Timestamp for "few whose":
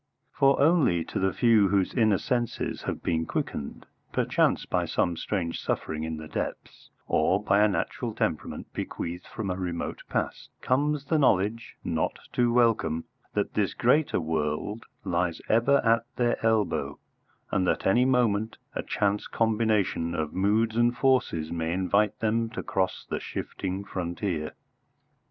1.31-1.93